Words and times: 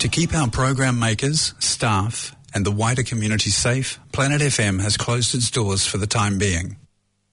To 0.00 0.08
keep 0.08 0.34
our 0.34 0.48
program 0.48 0.98
makers, 0.98 1.52
staff, 1.58 2.34
and 2.54 2.64
the 2.64 2.70
wider 2.70 3.02
community 3.02 3.50
safe, 3.50 4.00
Planet 4.12 4.40
FM 4.40 4.80
has 4.80 4.96
closed 4.96 5.34
its 5.34 5.50
doors 5.50 5.86
for 5.86 5.98
the 5.98 6.06
time 6.06 6.38
being. 6.38 6.78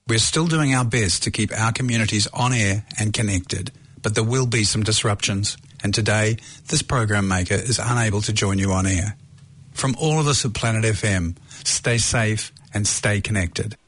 We're 0.06 0.18
still 0.18 0.46
doing 0.46 0.74
our 0.74 0.84
best 0.84 1.22
to 1.22 1.30
keep 1.30 1.50
our 1.50 1.72
communities 1.72 2.26
on 2.26 2.52
air 2.52 2.84
and 2.98 3.14
connected, 3.14 3.72
but 4.02 4.14
there 4.14 4.22
will 4.22 4.46
be 4.46 4.64
some 4.64 4.82
disruptions, 4.82 5.56
and 5.82 5.94
today 5.94 6.36
this 6.66 6.82
program 6.82 7.26
maker 7.26 7.54
is 7.54 7.80
unable 7.82 8.20
to 8.20 8.34
join 8.34 8.58
you 8.58 8.70
on 8.72 8.86
air. 8.86 9.16
From 9.72 9.96
all 9.98 10.20
of 10.20 10.26
us 10.26 10.44
at 10.44 10.52
Planet 10.52 10.84
FM, 10.84 11.38
stay 11.64 11.96
safe 11.96 12.52
and 12.74 12.86
stay 12.86 13.22
connected. 13.22 13.78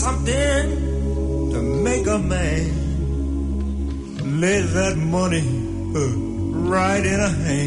Something 0.00 0.64
to 1.52 1.60
make 1.60 2.06
a 2.06 2.18
man 2.18 2.64
lay 4.40 4.60
that 4.62 4.96
money 4.96 5.44
uh, 5.94 6.00
right 6.72 7.04
in 7.04 7.20
a 7.20 7.28
hand. 7.28 7.59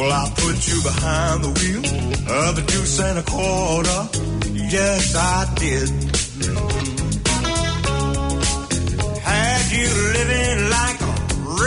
Well, 0.00 0.12
I'll 0.12 0.30
put 0.30 0.66
you 0.66 0.80
behind 0.82 1.44
the 1.44 1.52
wheel 1.60 1.84
of 2.32 2.56
a 2.56 2.62
deuce 2.62 3.00
and 3.00 3.18
a 3.18 3.22
quarter. 3.22 4.08
Yes, 4.48 5.14
I 5.14 5.44
did. 5.56 5.88
Had 9.20 9.62
you 9.76 9.88
living 10.16 10.70
like 10.70 11.00
a 11.02 11.12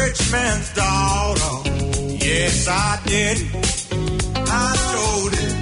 rich 0.02 0.32
man's 0.32 0.74
daughter. 0.74 1.70
Yes, 2.26 2.68
I 2.68 3.00
did. 3.06 3.38
I 4.50 4.68
showed 4.90 5.34
it. 5.46 5.54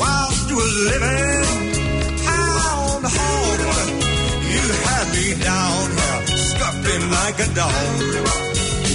Whilst 0.00 0.50
you 0.50 0.56
were 0.56 0.74
living 0.90 1.46
high 2.26 2.90
on 2.90 3.02
the 3.06 3.12
hog, 3.18 3.58
you 4.50 4.62
had 4.88 5.06
me 5.14 5.26
down 5.38 5.90
here, 5.94 6.26
scuffing 6.42 7.04
like 7.18 7.38
a 7.38 7.48
dog. 7.54 7.86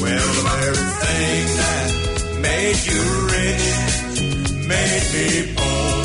Well, 0.03 0.27
the 0.35 0.43
very 0.51 0.75
thing 0.75 1.47
that 1.55 1.96
made 2.57 2.85
you 2.87 3.03
rich 3.33 3.67
made 4.67 5.05
me 5.13 5.53
poor. 5.55 5.96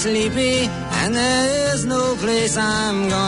Sleepy, 0.00 0.64
and 1.00 1.14
there 1.14 1.74
is 1.74 1.84
no 1.84 2.16
place 2.16 2.56
I'm 2.56 3.08
going 3.10 3.19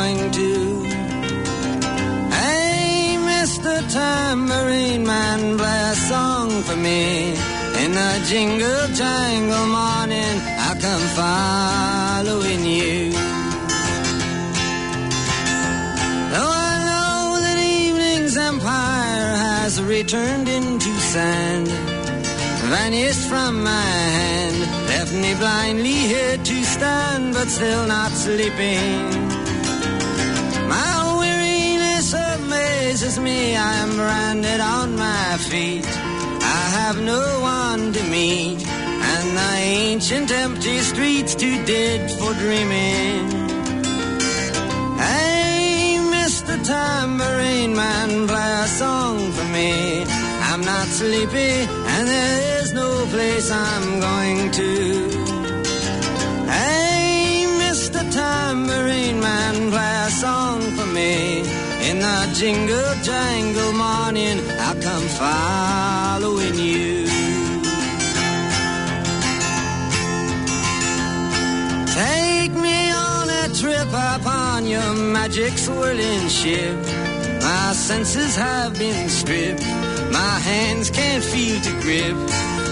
but 27.42 27.50
still 27.50 27.86
not 27.88 28.12
sleeping. 28.12 29.10
My 30.68 30.94
weariness 31.18 32.14
amazes 32.14 33.18
me, 33.18 33.56
I 33.56 33.72
am 33.84 33.96
branded 33.96 34.60
on 34.60 34.94
my 34.94 35.36
feet. 35.50 35.84
I 36.58 36.62
have 36.78 37.02
no 37.02 37.24
one 37.40 37.92
to 37.94 38.02
meet, 38.04 38.64
and 39.12 39.26
the 39.36 39.52
ancient 39.58 40.30
empty 40.30 40.78
streets 40.90 41.34
too 41.34 41.56
dead 41.64 42.12
for 42.12 42.32
dreaming. 42.34 43.22
Hey, 45.04 45.98
Mr. 46.14 46.54
Tambourine 46.64 47.74
Man, 47.74 48.28
play 48.28 48.52
a 48.66 48.68
song 48.68 49.32
for 49.32 49.48
me. 49.56 50.04
I'm 50.48 50.60
not 50.60 50.86
sleepy, 50.86 51.54
and 51.92 52.06
there 52.06 52.62
is 52.62 52.72
no 52.72 53.04
place 53.06 53.50
I'm 53.50 53.98
going 53.98 54.50
to. 54.52 55.11
Tambourine 58.62 59.18
Man, 59.18 59.70
play 59.72 60.04
a 60.06 60.10
song 60.10 60.60
for 60.60 60.86
me. 60.86 61.40
In 61.90 61.98
the 61.98 62.32
jingle 62.32 62.94
jangle 63.02 63.72
morning, 63.72 64.38
I'll 64.60 64.80
come 64.80 65.06
following 65.18 66.54
you. 66.54 67.06
Take 72.02 72.52
me 72.52 72.90
on 72.92 73.28
a 73.30 73.48
trip 73.52 73.88
upon 73.88 74.66
your 74.66 74.94
magic 74.94 75.58
swirling 75.58 76.28
ship. 76.28 76.76
My 77.42 77.72
senses 77.72 78.36
have 78.36 78.78
been 78.78 79.08
stripped. 79.08 79.66
My 80.12 80.38
hands 80.50 80.88
can't 80.88 81.24
feel 81.24 81.60
to 81.60 81.72
grip. 81.80 82.16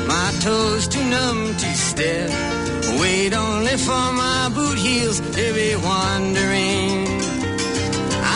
My 0.07 0.33
toes 0.41 0.87
too 0.87 1.05
numb 1.05 1.57
to 1.57 1.75
step. 1.75 2.60
Wait 3.01 3.33
only 3.33 3.77
for 3.79 4.07
my 4.13 4.51
boot 4.55 4.77
heels 4.77 5.21
to 5.21 5.45
be 5.55 5.75
wandering. 5.77 7.07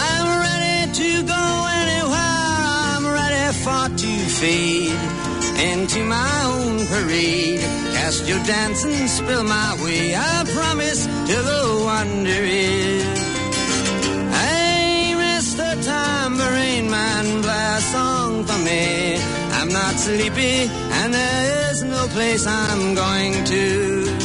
I'm 0.08 0.26
ready 0.46 0.92
to 1.00 1.10
go 1.34 1.44
anywhere. 1.82 2.40
I'm 2.88 3.04
ready 3.20 3.46
for 3.62 3.84
to 4.02 4.12
fade 4.40 4.96
into 5.70 6.02
my 6.04 6.34
own 6.52 6.86
parade. 6.86 7.60
Cast 7.94 8.26
your 8.26 8.42
dance 8.44 8.84
and 8.84 9.10
spill 9.10 9.44
my 9.44 9.70
way. 9.84 10.16
I 10.16 10.44
promise 10.56 11.04
to 11.28 11.36
go 11.50 11.84
wonder 11.84 12.42
it. 12.42 13.04
Hey, 14.40 15.12
Mr. 15.14 15.68
Tambourine 15.84 16.88
Man, 16.88 17.42
play 17.42 17.66
a 17.76 17.80
song 17.92 18.44
for 18.44 18.58
me. 18.64 19.18
I'm 19.58 19.68
not 19.68 19.94
sleepy, 19.96 20.70
and 20.98 21.12
there 21.12 21.70
is 21.70 21.82
no 21.82 22.06
place 22.08 22.46
I'm 22.46 22.94
going 22.94 23.44
to. 23.44 24.23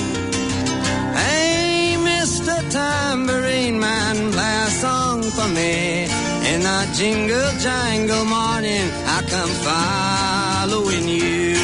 Tambourine 2.70 3.80
Man, 3.80 4.32
play 4.32 4.58
a 4.68 4.70
song 4.70 5.24
for 5.24 5.48
me. 5.48 6.04
In 6.52 6.62
the 6.62 6.82
jingle 6.94 7.52
jangle 7.60 8.26
morning, 8.26 8.86
I 9.16 9.20
come 9.34 9.54
following 9.68 11.08
you. 11.08 11.56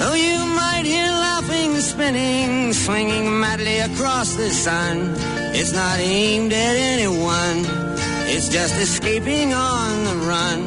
Though 0.00 0.14
you 0.14 0.38
might 0.60 0.84
hear 0.86 1.10
laughing, 1.28 1.72
spinning, 1.80 2.72
swinging 2.72 3.38
madly 3.38 3.78
across 3.80 4.34
the 4.36 4.48
sun, 4.48 5.14
it's 5.54 5.72
not 5.72 5.98
aimed 5.98 6.52
at 6.52 6.76
anyone. 6.76 7.58
It's 8.32 8.48
just 8.48 8.74
escaping 8.76 9.52
on 9.52 10.04
the 10.04 10.16
run. 10.26 10.60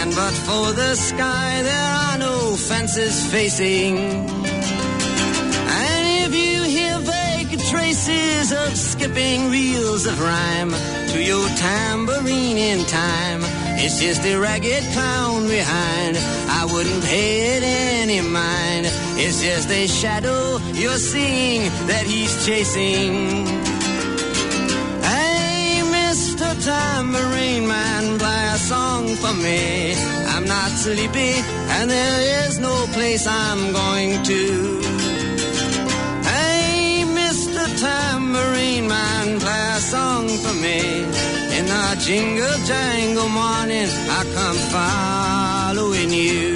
And 0.00 0.10
but 0.14 0.34
for 0.46 0.72
the 0.72 0.94
sky, 0.96 1.62
there 1.62 1.92
are 2.06 2.18
no 2.18 2.56
fences 2.56 3.24
facing. 3.32 4.47
Traces 8.48 8.72
of 8.72 8.78
skipping 8.78 9.50
reels 9.50 10.06
of 10.06 10.20
rhyme 10.20 10.70
to 11.08 11.22
your 11.22 11.48
tambourine 11.56 12.56
in 12.56 12.84
time. 12.86 13.40
It's 13.80 14.00
just 14.00 14.24
a 14.24 14.36
ragged 14.36 14.84
clown 14.92 15.46
behind. 15.48 16.16
I 16.48 16.66
wouldn't 16.70 17.04
pay 17.04 17.56
it 17.56 17.62
any 17.62 18.20
mind. 18.20 18.86
It's 19.16 19.42
just 19.42 19.70
a 19.70 19.86
shadow 19.86 20.58
you're 20.74 20.98
seeing 20.98 21.62
that 21.86 22.04
he's 22.06 22.46
chasing. 22.46 23.46
Hey, 25.02 25.82
Mr. 25.84 26.48
Tambourine 26.64 27.66
Man, 27.66 28.18
play 28.18 28.48
a 28.54 28.58
song 28.58 29.16
for 29.16 29.34
me. 29.34 29.94
I'm 30.28 30.44
not 30.44 30.70
sleepy, 30.70 31.34
and 31.76 31.90
there 31.90 32.46
is 32.46 32.58
no 32.58 32.86
place 32.92 33.26
I'm 33.26 33.72
going 33.72 34.22
to. 34.24 34.97
Tambourine 38.28 38.86
Man, 38.86 39.40
play 39.40 39.68
a 39.74 39.80
song 39.80 40.28
for 40.28 40.52
me. 40.60 40.80
In 41.56 41.64
the 41.64 41.96
jingle 41.98 42.58
jangle 42.66 43.28
morning, 43.30 43.88
I 43.88 44.22
come 44.34 45.76
following 45.76 46.10
you. 46.12 46.47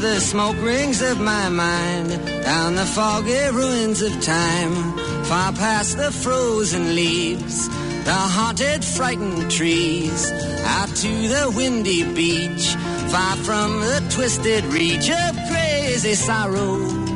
The 0.00 0.18
smoke 0.18 0.56
rings 0.62 1.02
of 1.02 1.20
my 1.20 1.48
mind, 1.50 2.10
down 2.42 2.74
the 2.74 2.86
foggy 2.86 3.50
ruins 3.52 4.00
of 4.00 4.12
time, 4.22 4.74
far 5.24 5.52
past 5.52 5.98
the 5.98 6.10
frozen 6.10 6.94
leaves, 6.94 7.68
the 8.04 8.14
haunted, 8.14 8.82
frightened 8.82 9.50
trees, 9.50 10.32
out 10.64 10.88
to 10.88 11.28
the 11.28 11.52
windy 11.54 12.02
beach, 12.14 12.74
far 13.12 13.36
from 13.36 13.80
the 13.80 14.06
twisted 14.10 14.64
reach 14.66 15.10
of 15.10 15.36
crazy 15.50 16.14
sorrow. 16.14 17.09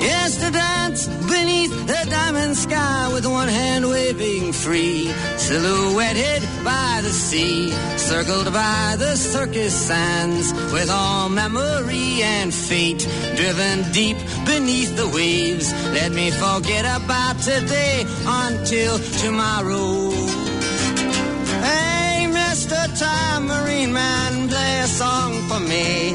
Yes, 0.00 0.36
to 0.36 0.50
dance 0.50 1.06
beneath 1.06 1.86
the 1.86 2.06
diamond 2.08 2.56
sky 2.56 3.10
with 3.12 3.26
one 3.26 3.48
hand 3.48 3.88
waving 3.88 4.52
free, 4.52 5.10
silhouetted 5.36 6.42
by 6.64 7.00
the 7.02 7.10
sea, 7.10 7.70
circled 7.96 8.52
by 8.52 8.96
the 8.98 9.16
circus 9.16 9.74
sands, 9.74 10.52
with 10.72 10.90
all 10.90 11.28
memory 11.28 12.22
and 12.22 12.54
fate 12.54 13.06
driven 13.36 13.90
deep 13.92 14.16
beneath 14.46 14.96
the 14.96 15.08
waves. 15.08 15.72
Let 15.92 16.12
me 16.12 16.30
forget 16.30 16.84
about 16.84 17.38
today 17.40 18.04
until 18.24 18.98
tomorrow. 18.98 20.10
Hey, 21.66 22.26
Mr. 22.30 22.78
Tambourine 22.98 23.92
Man, 23.92 24.48
play 24.48 24.80
a 24.80 24.86
song 24.86 25.32
for 25.48 25.60
me. 25.60 26.14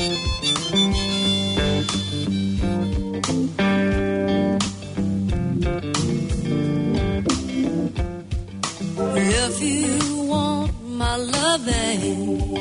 If 9.43 9.57
you 9.59 10.23
want 10.27 10.71
my 10.85 11.15
loving, 11.17 12.57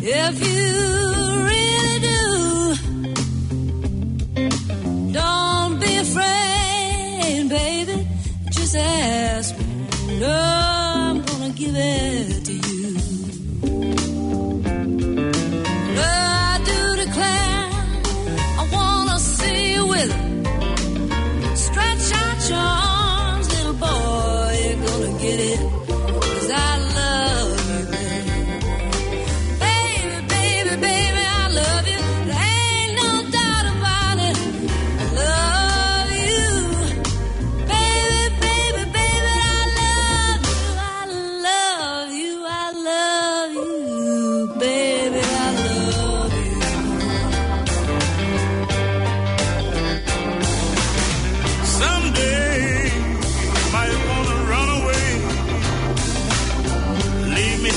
if 0.00 0.34
you 0.48 0.66
really 1.50 1.98
do, 2.08 2.22
don't 5.12 5.80
be 5.80 5.92
afraid, 5.96 7.48
baby. 7.48 8.06
Just 8.50 8.76
ask 8.76 9.58
me. 9.58 9.64
I'm 10.24 11.22
gonna 11.22 11.50
give 11.50 11.74
it 11.74 12.15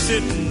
sitting 0.09 0.48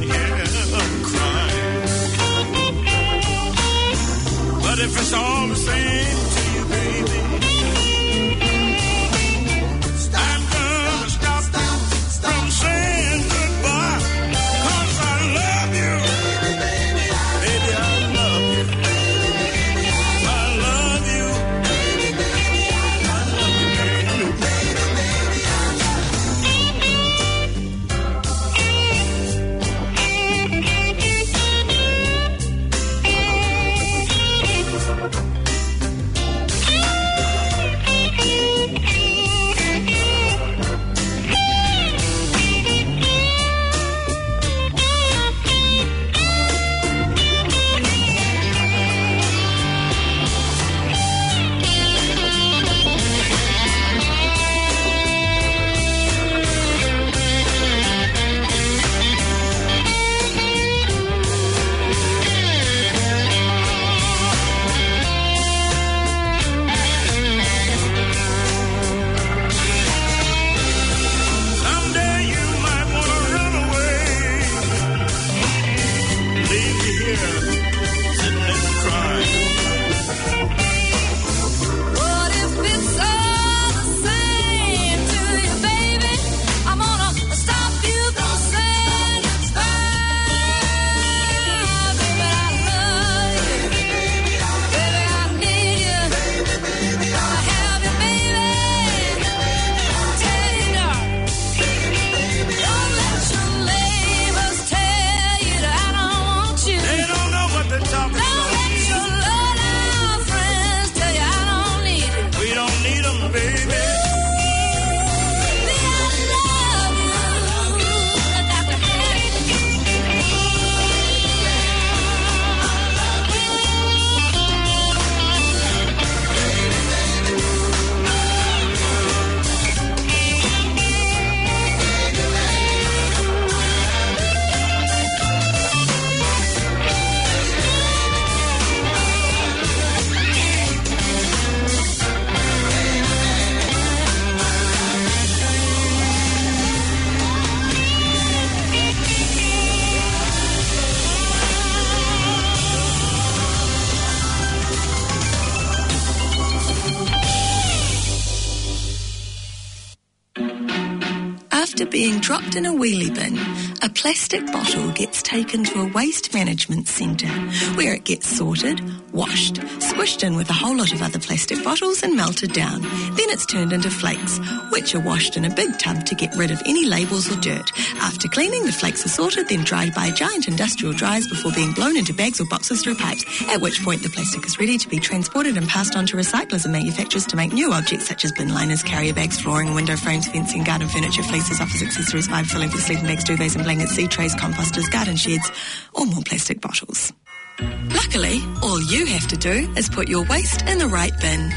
in 162.57 162.67
a 162.67 162.73
wheelie 162.73 163.15
bin, 163.15 163.39
a 163.83 163.89
plastic 163.89 164.45
bottle 164.47 164.91
gets 164.93 165.23
taken 165.23 165.65
to 165.65 165.81
a 165.81 165.93
waste 165.93 166.35
management 166.35 166.89
centre 166.89 167.29
where 167.77 167.95
it 167.95 168.05
gets 168.05 168.27
sorted, 168.29 168.81
washed, 169.13 169.55
squished 169.55 170.23
in 170.23 170.37
with 170.37 170.49
a 170.51 170.53
whole 170.53 170.77
lot 170.77 170.93
of 170.93 171.03
other 171.03 171.19
plastic 171.19 171.63
bottles 171.65 172.03
and 172.03 172.17
melted 172.17 172.53
down. 172.53 172.83
Then 172.83 173.31
it's 173.31 173.47
turned 173.47 173.73
into 173.73 173.91
flakes, 173.91 174.39
which 174.71 174.95
are 174.95 175.01
washed 175.01 175.37
in 175.37 175.45
a 175.45 175.55
big 175.55 175.79
tub 175.79 176.05
to 176.07 176.15
get 176.15 176.35
rid 176.37 176.51
of 176.51 176.63
any 176.67 176.87
labels 176.87 177.31
or 177.31 177.41
dirt. 177.41 177.71
After 178.01 178.29
cleaning, 178.29 178.65
the 178.65 178.73
flakes 178.73 179.05
are 179.05 179.09
sorted, 179.09 179.49
then 179.49 179.65
dried 179.65 179.95
by 179.95 180.11
giant 180.11 180.49
industrial 180.49 180.93
dryers 180.93 181.27
before 181.29 181.53
being 181.53 181.73
blown 181.73 181.97
into 181.97 182.15
bags 182.15 182.41
or 182.41 182.47
boxes 182.47 182.83
through 182.83 182.97
pipes, 182.97 183.25
at 183.49 183.61
which 183.61 183.83
point 183.83 184.03
the 184.03 184.11
plastic 184.11 184.45
is 184.47 184.59
ready 184.59 184.79
to 184.79 184.89
be 184.89 184.99
transported 184.99 185.57
and 185.57 185.69
passed 185.69 185.97
on 185.97 186.07
to 186.07 186.17
recyclers 186.17 186.65
and 186.65 186.73
manufacturers 186.73 187.27
to 187.27 187.37
make 187.37 187.53
new 187.53 187.73
objects 187.73 188.09
such 188.09 188.25
as 188.25 188.33
bin 188.33 188.55
liners, 188.55 188.83
carrier 188.83 189.15
bags, 189.15 189.41
flooring, 189.41 189.75
window 189.75 189.97
frames, 189.97 190.29
fencing, 190.29 190.65
garden 190.65 190.89
furniture, 190.89 191.23
fleeces, 191.23 191.61
office 191.61 191.83
accessories, 191.83 192.29
vibe 192.29 192.47
filling 192.47 192.71
for 192.71 192.79
sleeping 192.79 193.05
bags, 193.05 193.25
duvets 193.25 193.55
and 193.55 193.65
blankets, 193.65 193.93
seed 193.93 194.11
trays, 194.11 194.35
composters, 194.35 194.91
garden 194.91 195.17
sheds, 195.17 195.51
or 195.95 196.07
more 196.07 196.23
plastic 196.25 196.61
bottles. 196.61 197.13
Luckily, 197.61 198.41
all 198.63 198.81
you 198.81 199.05
have 199.07 199.27
to 199.29 199.37
do 199.37 199.73
is 199.77 199.89
put 199.89 200.09
your 200.09 200.25
waste 200.27 200.63
in 200.63 200.79
the 200.79 200.87
right 200.87 201.13
bin. 201.21 201.53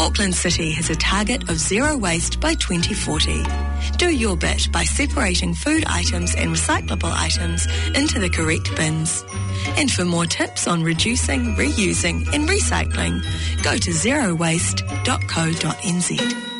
Auckland 0.00 0.34
City 0.34 0.70
has 0.72 0.88
a 0.90 0.96
target 0.96 1.48
of 1.50 1.58
zero 1.58 1.96
waste 1.96 2.40
by 2.40 2.54
2040. 2.54 3.44
Do 3.96 4.14
your 4.14 4.36
bit 4.36 4.68
by 4.72 4.84
separating 4.84 5.54
food 5.54 5.84
items 5.86 6.36
and 6.36 6.50
recyclable 6.50 7.12
items 7.12 7.66
into 7.94 8.20
the 8.20 8.30
correct 8.30 8.74
bins. 8.76 9.24
And 9.76 9.90
for 9.90 10.04
more 10.04 10.26
tips 10.26 10.68
on 10.68 10.84
reducing, 10.84 11.56
reusing 11.56 12.32
and 12.32 12.48
recycling, 12.48 13.22
go 13.62 13.76
to 13.76 13.90
zerowaste.co.nz. 13.90 16.57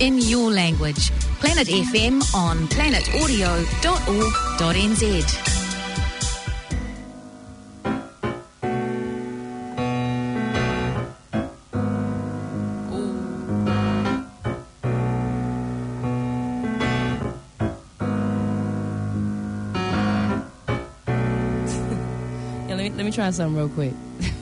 in 0.00 0.18
your 0.18 0.50
language. 0.50 1.10
Planet 1.40 1.68
FM 1.68 2.34
on 2.34 2.66
planetaudio.org.nz. 2.68 5.52
let 22.96 23.04
me 23.04 23.10
try 23.10 23.30
something 23.30 23.56
real 23.56 23.68
quick. 23.68 23.92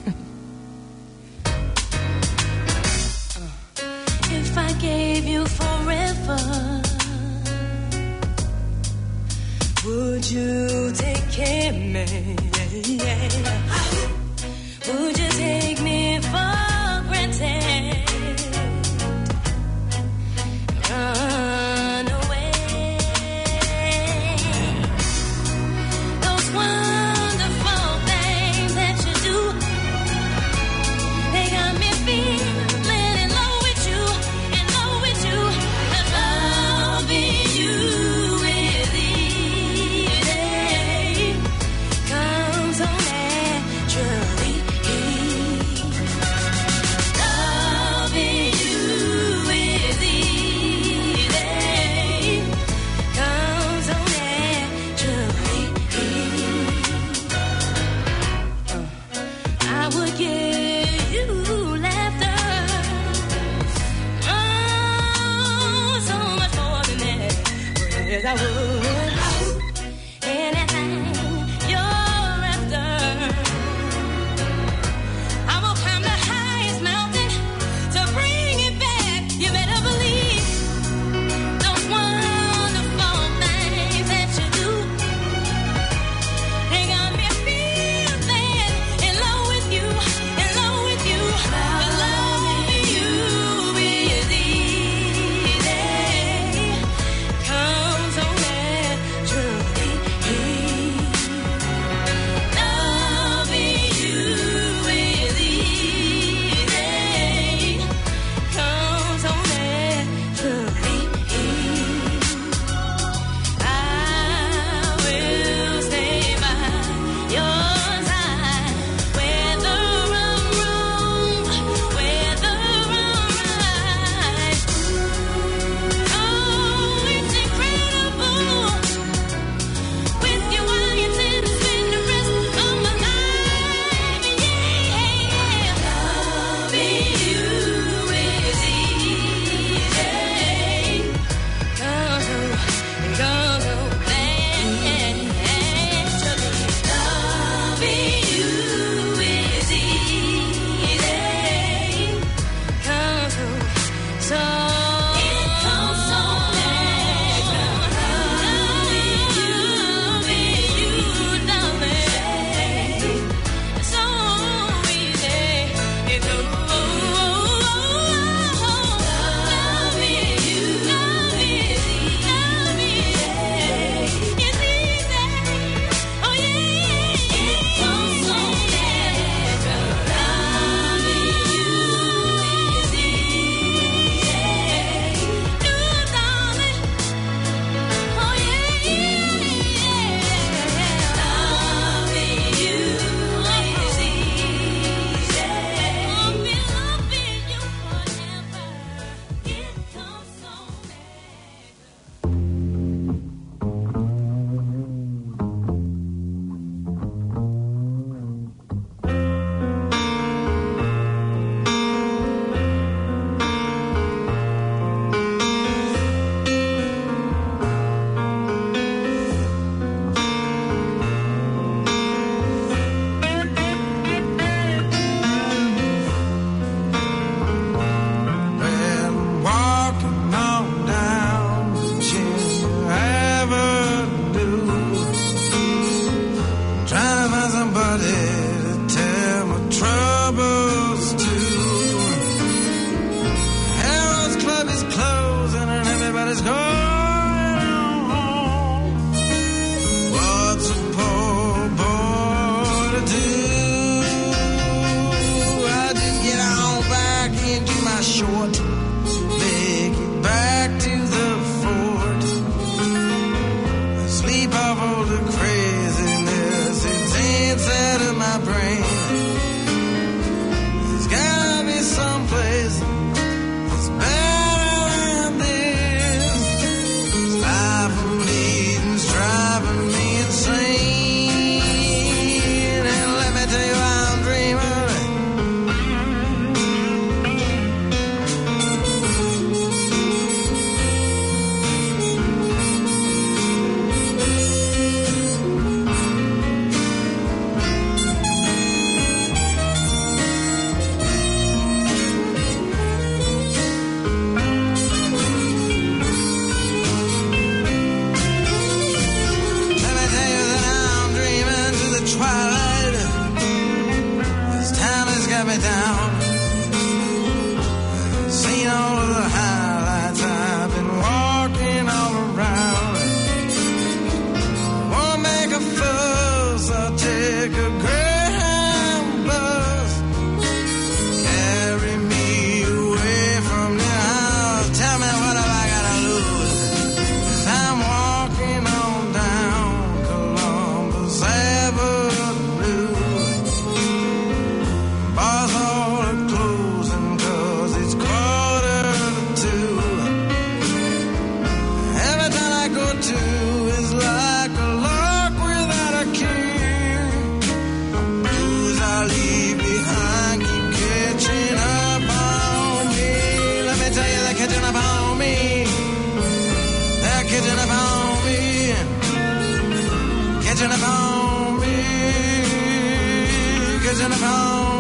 catching 374.09 374.23
upon 374.23 374.69
me, 374.69 374.74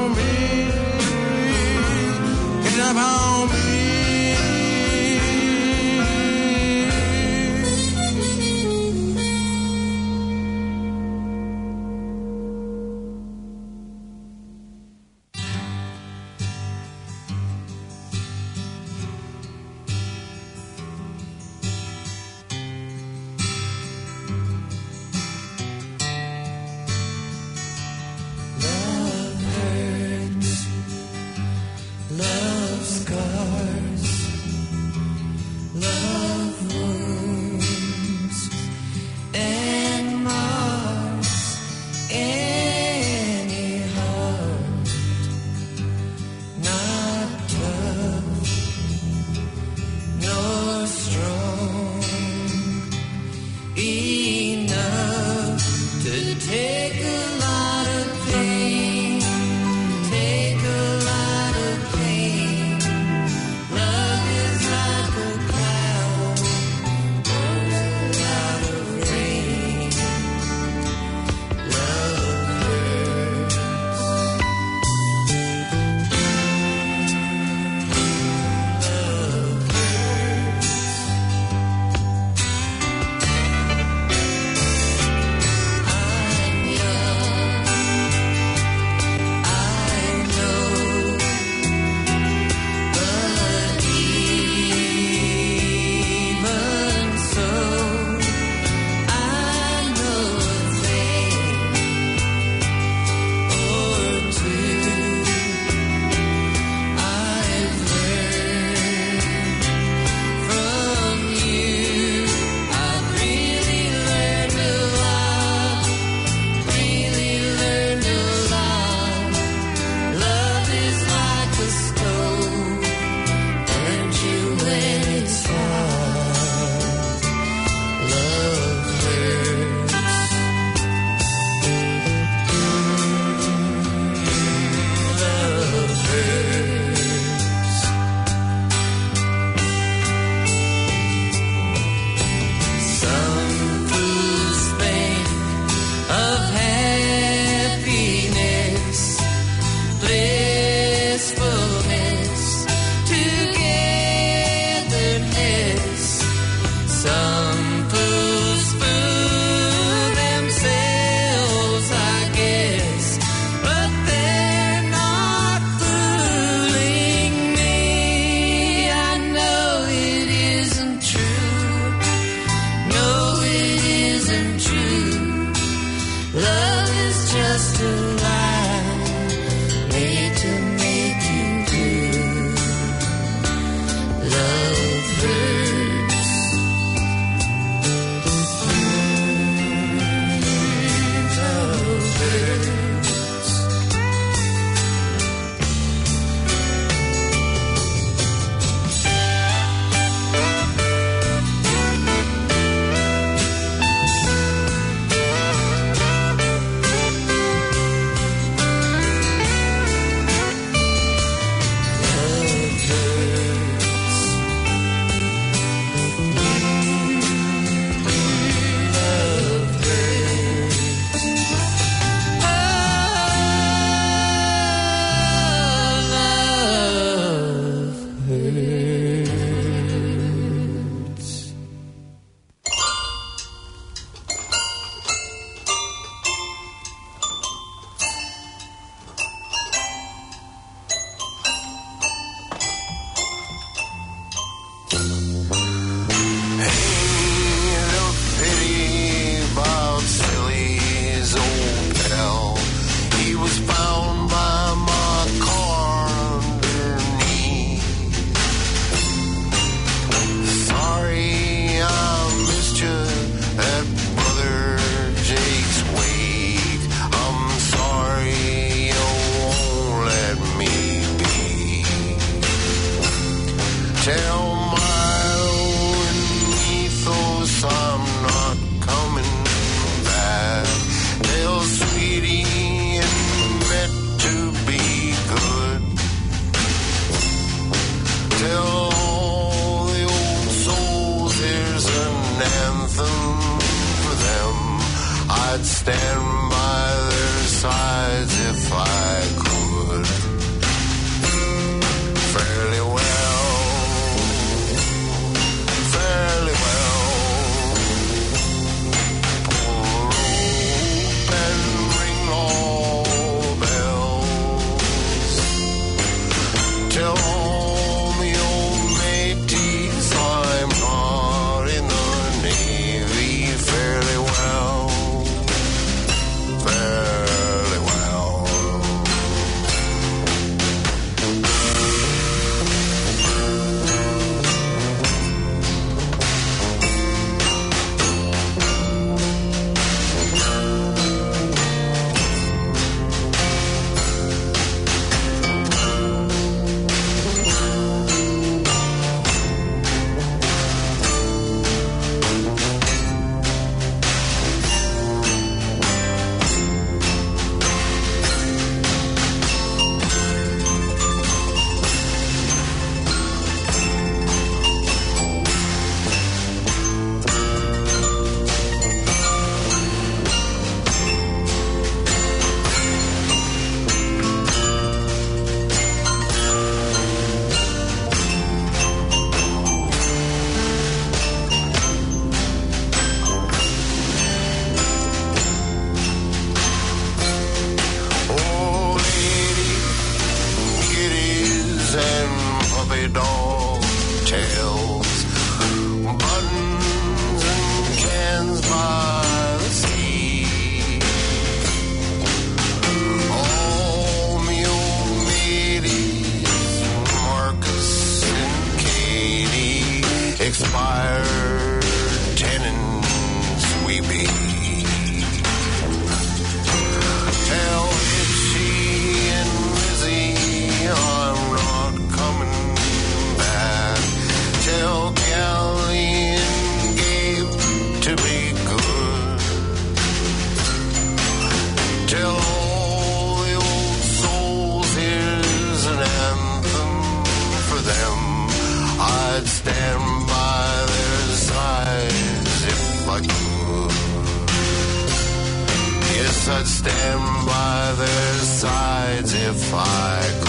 stand 446.65 447.47
by 447.47 447.95
their 447.97 448.35
sides 448.39 449.35
if 449.35 449.75
I 449.75 450.44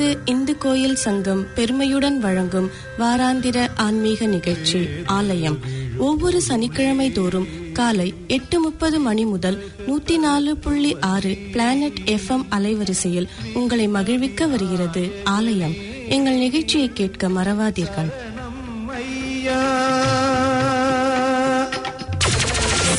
New Zealand 0.00 0.32
Hindu 0.32 0.58
கோயில் 0.58 0.96
சங்கம் 0.96 1.46
பெருமையுடன் 1.54 2.18
வழங்கும் 2.18 2.70
வாராந்திர 2.98 3.68
ஆன்மீக 3.76 4.26
நிகழ்ச்சி 4.26 4.86
ஆலயம். 5.06 5.58
ஒவ்வொரு 5.98 6.42
சனிக்கிழமை 6.42 7.12
தோறும் 7.12 7.48
காலை 7.72 8.14
எட்டு 8.26 8.60
முப்பது 8.60 9.00
மணி 9.00 9.24
முதல் 9.24 9.58
நூத்தி 9.86 10.18
நாலு 10.18 10.56
புள்ளி 10.56 10.96
ஆறு 11.00 11.36
பிளானட் 11.52 12.00
எஃப்எம் 12.04 12.46
அலைவரிசையில் 12.50 13.28
உங்களை 13.54 13.88
மகிழ்விக்க 13.88 14.46
வருகிறது 14.46 15.10
ஆலயம். 15.24 15.74
எங்கள் 16.08 16.34
நிகழ்ச்சியை 16.34 16.90
கேட்க 16.92 17.28
மறவாதீர்கள். 17.28 18.10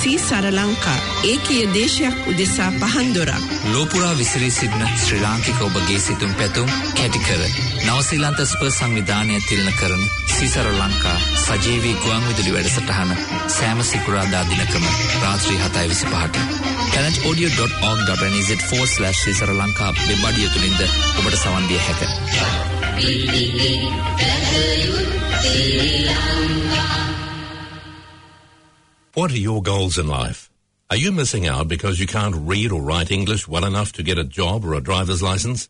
සී 0.01 0.19
සරලංකා 0.19 0.99
ඒකීය 1.23 1.65
දේශයක් 1.73 2.27
උදෙසා 2.27 2.69
පහන්දොරක්. 2.73 3.43
ලෝපුරා 3.65 4.17
විසිරී 4.17 4.51
සිටින 4.51 4.87
ශ්‍රී 4.97 5.21
ලාංකික 5.21 5.59
ඔබගේ 5.61 5.99
සිතුම් 5.99 6.33
පැතුම් 6.35 6.69
කැටිකර 6.93 7.41
නවසීලන්ත 7.85 8.39
ස්ප 8.45 8.61
සංවිධානය 8.69 9.35
තිලන 9.41 9.69
කරන 9.73 10.03
සිසර 10.31 10.67
ලංකා 10.71 11.17
සජීවී 11.37 11.95
ගුවන් 11.95 12.23
විදුලි 12.27 12.53
වැඩසටහන 12.55 13.11
සෑම 13.49 13.83
සිකුරාදා 13.83 14.43
දිනකම 14.45 14.85
රාත්‍රී 15.21 15.59
හතයි 15.59 15.87
විසි 15.89 16.05
පහට. 16.07 16.35
කැනට 16.89 17.17
audio.org.nz 17.25 18.49
ෆෝස්ලශ් 18.63 19.19
සිසර 19.19 19.53
ලංකා 19.53 19.91
වෙබ්බඩිය 19.99 20.49
තුළින්ද 20.49 20.81
ඔබට 21.17 21.35
සවන්දිය 21.35 21.81
හැක. 21.81 22.01
What 29.13 29.33
are 29.33 29.37
your 29.37 29.61
goals 29.61 29.97
in 29.97 30.07
life? 30.07 30.49
Are 30.89 30.95
you 30.95 31.11
missing 31.11 31.45
out 31.45 31.67
because 31.67 31.99
you 31.99 32.07
can't 32.07 32.33
read 32.33 32.71
or 32.71 32.81
write 32.81 33.11
English 33.11 33.45
well 33.45 33.65
enough 33.65 33.91
to 33.93 34.03
get 34.03 34.17
a 34.17 34.23
job 34.23 34.63
or 34.63 34.73
a 34.73 34.79
driver's 34.79 35.21
license? 35.21 35.67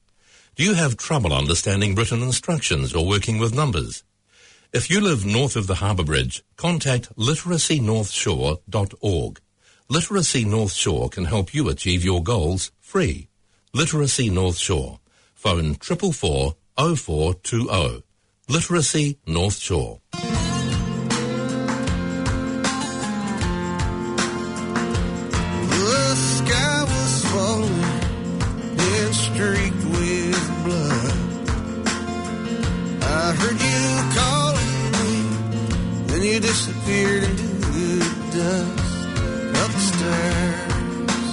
Do 0.56 0.64
you 0.64 0.76
have 0.76 0.96
trouble 0.96 1.34
understanding 1.34 1.96
written 1.96 2.22
instructions 2.22 2.94
or 2.94 3.04
working 3.04 3.40
with 3.40 3.56
numbers? 3.56 4.04
If 4.74 4.92
you 4.92 5.02
live 5.02 5.26
north 5.26 5.56
of 5.56 5.66
the 5.66 5.74
Harbour 5.76 6.04
Bridge, 6.04 6.44
contact 6.56 7.12
literacynorthshore.org. 7.18 9.40
Literacy 9.90 10.46
North 10.46 10.74
Shore 10.74 11.10
can 11.10 11.26
help 11.26 11.52
you 11.52 11.68
achieve 11.68 12.06
your 12.06 12.22
goals 12.22 12.72
free. 12.80 13.28
Literacy 13.74 14.30
North 14.30 14.58
Shore. 14.58 15.00
Phone 15.34 15.74
444 15.74 16.56
0420. 16.78 18.04
Literacy 18.48 19.18
North 19.26 19.58
Shore. 19.58 20.00
you 36.32 36.40
disappeared 36.40 37.24
into 37.24 37.40
the 37.40 38.00
dust 38.32 38.96
up 39.62 39.72
the 39.72 39.84
stairs 39.92 41.28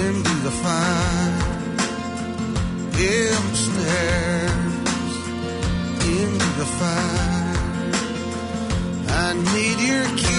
into 0.00 0.34
the 0.42 0.50
fire 0.62 1.38
dim 2.96 3.44
stairs 3.66 4.74
into 6.18 6.48
the 6.60 6.68
fire 6.80 7.54
I 9.26 9.32
need 9.54 9.78
your 9.88 10.06
key 10.16 10.33